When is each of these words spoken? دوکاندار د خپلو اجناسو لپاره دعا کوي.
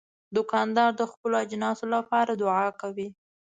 دوکاندار 0.35 0.91
د 0.95 1.01
خپلو 1.11 1.35
اجناسو 1.43 1.85
لپاره 1.95 2.31
دعا 2.41 2.67
کوي. 2.81 3.07